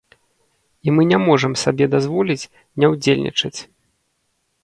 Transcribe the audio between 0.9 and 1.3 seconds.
мы не